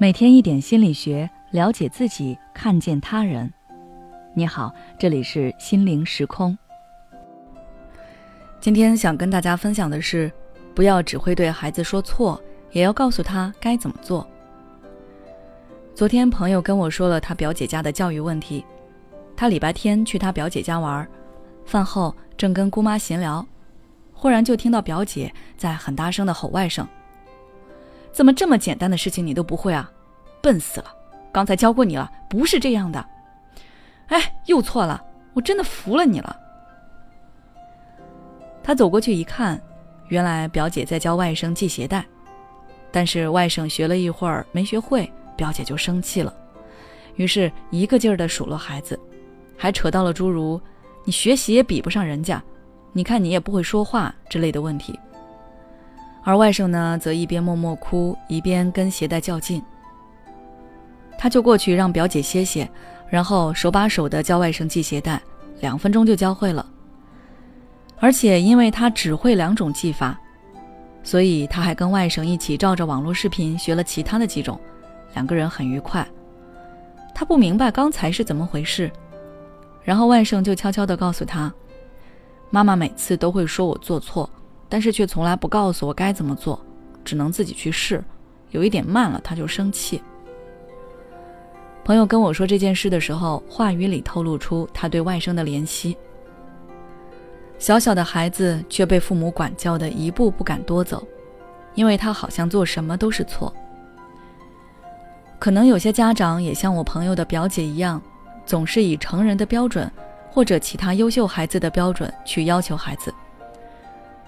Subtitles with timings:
[0.00, 3.52] 每天一点心理学，了解自己，看见他人。
[4.32, 6.56] 你好，这里是心灵时空。
[8.60, 10.30] 今天想跟大家分享的是，
[10.72, 14.24] 不要只会对孩子说错，也要告诉他该怎么做。
[15.96, 18.64] 昨天朋友跟我说了他表姐家的教育问题，
[19.36, 21.04] 他礼拜天去他表姐家玩，
[21.66, 23.44] 饭后正跟姑妈闲聊，
[24.12, 26.86] 忽然就听到表姐在很大声的吼外甥。
[28.18, 29.88] 怎么这么简单的事情你都不会啊？
[30.42, 30.92] 笨死了！
[31.30, 33.06] 刚才教过你了，不是这样的。
[34.08, 35.00] 哎，又错了，
[35.34, 36.36] 我真的服了你了。
[38.60, 39.62] 他走过去一看，
[40.08, 42.04] 原来表姐在教外甥系鞋带，
[42.90, 46.34] 但是外甥学了一会儿没学会，表姐就生气了，
[47.14, 48.98] 于是一个劲儿的数落孩子，
[49.56, 50.60] 还扯到了诸如
[51.06, 52.42] “你学习也比不上人家，
[52.92, 54.98] 你看你也不会说话”之类的问题。
[56.28, 59.62] 而外甥呢，则一边默默哭，一边跟鞋带较劲。
[61.16, 62.70] 他就过去让表姐歇歇，
[63.08, 65.18] 然后手把手的教外甥系鞋带，
[65.60, 66.66] 两分钟就教会了。
[67.98, 70.20] 而且因为他只会两种系法，
[71.02, 74.60] 所以他还跟外甥一起照着网络视频学了其他的几种，
[75.14, 76.06] 两个人很愉快。
[77.14, 78.90] 他不明白刚才是怎么回事，
[79.82, 81.50] 然后外甥就悄悄地告诉他
[82.52, 84.28] ：“妈妈每次都会说我做错。”
[84.68, 86.60] 但是却从来不告诉我该怎么做，
[87.04, 88.02] 只能自己去试。
[88.50, 90.02] 有一点慢了，他就生气。
[91.84, 95.96] 朋友跟我说这件事的时候，话语里透露出他对外甥的怜惜。
[97.58, 101.06] 小小的孩子却被父母管教的一步不敢多走，
[101.74, 103.52] 因为他好像做什么都是错。
[105.38, 108.00] 可能有些家长也像我朋友的表姐一样，
[108.44, 109.90] 总是以成人的标准
[110.30, 113.12] 或者其他优秀孩子的标准去要求孩子。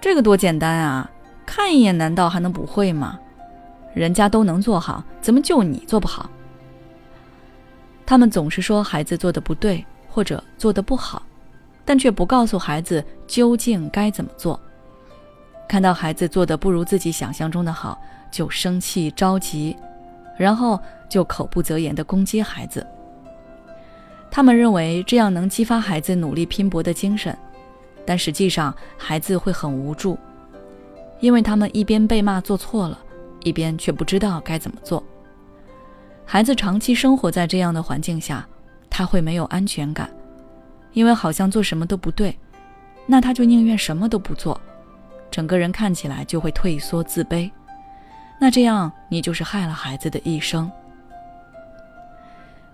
[0.00, 1.10] 这个多简单啊！
[1.44, 3.18] 看一眼难道还能不会吗？
[3.94, 6.30] 人家都能做好，怎么就你做不好？
[8.06, 11.22] 他们总是说孩子做的不对或者做的不好，
[11.84, 14.58] 但却不告诉孩子究竟该怎么做。
[15.66, 18.00] 看到孩子做的不如自己想象中的好，
[18.30, 19.76] 就生气着急，
[20.38, 22.86] 然后就口不择言的攻击孩子。
[24.30, 27.36] 他们认为这样能激发孩子努力拼搏的精神。
[28.08, 30.18] 但实际上，孩子会很无助，
[31.20, 32.98] 因为他们一边被骂做错了，
[33.44, 35.04] 一边却不知道该怎么做。
[36.24, 38.48] 孩子长期生活在这样的环境下，
[38.88, 40.08] 他会没有安全感，
[40.94, 42.34] 因为好像做什么都不对，
[43.04, 44.58] 那他就宁愿什么都不做，
[45.30, 47.50] 整个人看起来就会退缩自卑。
[48.40, 50.70] 那这样，你就是害了孩子的一生。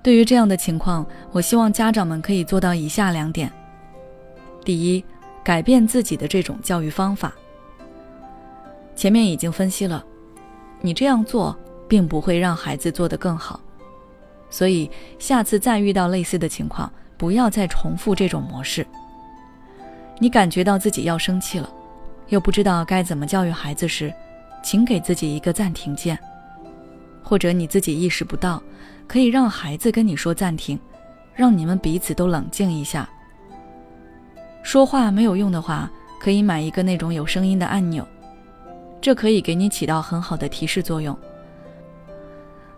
[0.00, 3.50] 对于这样的情况，我希望家长们可以做到以下两点：
[4.64, 5.04] 第一，
[5.44, 7.32] 改变自己的这种教育方法。
[8.96, 10.04] 前面已经分析了，
[10.80, 11.54] 你这样做
[11.86, 13.60] 并不会让孩子做得更好，
[14.48, 18.86] 所以下次再遇到类似的情况，不要再重复这种模式。
[20.18, 21.68] 你感觉到自己要生气了，
[22.28, 24.14] 又不知道该怎么教育孩子时，
[24.62, 26.18] 请给自己一个暂停键，
[27.22, 28.62] 或者你自己意识不到，
[29.06, 30.78] 可以让孩子跟你说暂停，
[31.34, 33.08] 让你们彼此都冷静一下。
[34.64, 35.88] 说话没有用的话，
[36.18, 38.04] 可以买一个那种有声音的按钮，
[39.00, 41.16] 这可以给你起到很好的提示作用。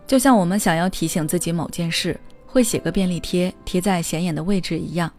[0.05, 5.11] 就像我们想要提醒自己某件事，会写个便利贴贴在显眼的位置一样，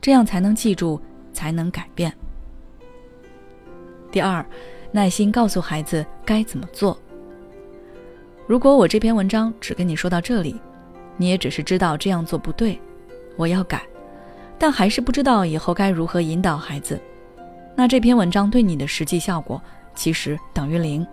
[0.00, 1.00] 这样才能记住，
[1.32, 2.12] 才能改变。
[4.10, 4.44] 第二，
[4.90, 6.98] 耐心告诉孩子该怎么做。
[8.48, 10.60] 如果我这篇文章只跟你说到这里，
[11.16, 12.78] 你也只是知道这样做不对，
[13.36, 13.80] 我要改。
[14.58, 17.00] 但还是不知道以后该如何引导孩子，
[17.74, 19.60] 那这篇文章对你的实际效果
[19.94, 21.06] 其实等于零。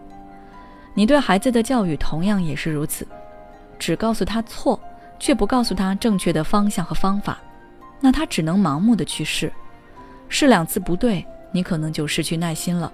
[0.93, 3.07] 你对孩子的教育同样也是如此，
[3.79, 4.79] 只告诉他错，
[5.19, 7.39] 却不告诉他正确的方向和方法，
[7.99, 9.51] 那他只能盲目的去试，
[10.29, 12.91] 试两次不对，你可能就失去耐心了。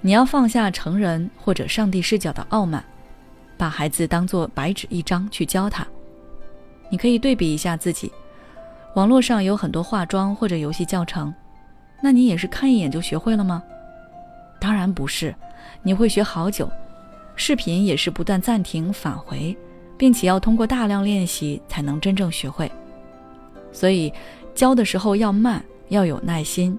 [0.00, 2.84] 你要放下成人或者上帝视角的傲慢，
[3.56, 5.86] 把孩子当做白纸一张去教他。
[6.88, 8.10] 你可以对比一下自己。
[8.94, 11.32] 网络上有很多化妆或者游戏教程，
[12.02, 13.62] 那你也是看一眼就学会了吗？
[14.58, 15.34] 当然不是，
[15.82, 16.68] 你会学好久。
[17.36, 19.56] 视频也是不断暂停返回，
[19.96, 22.70] 并且要通过大量练习才能真正学会。
[23.72, 24.12] 所以
[24.54, 26.78] 教的时候要慢，要有耐心，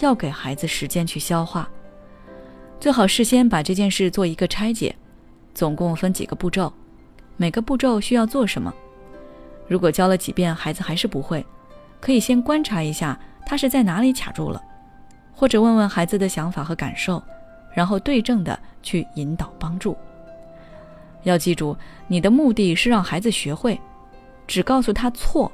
[0.00, 1.66] 要给孩子时间去消化。
[2.78, 4.94] 最好事先把这件事做一个拆解，
[5.54, 6.70] 总共分几个步骤，
[7.36, 8.74] 每个步骤需要做什么。
[9.72, 11.42] 如果教了几遍孩子还是不会，
[11.98, 14.62] 可以先观察一下他是在哪里卡住了，
[15.32, 17.22] 或者问问孩子的想法和感受，
[17.72, 19.96] 然后对症的去引导帮助。
[21.22, 21.74] 要记住，
[22.06, 23.80] 你的目的是让孩子学会，
[24.46, 25.50] 只告诉他错，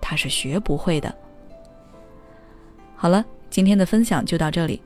[0.00, 1.12] 他是学不会的。
[2.94, 4.80] 好了，今天的分享就到这里。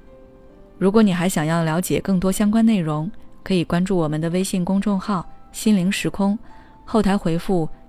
[0.78, 3.12] 如果你还想要了解更多相关内容，
[3.44, 6.38] 可以关注我们的微信公众号“心灵时空”，
[6.86, 7.68] 后台回复“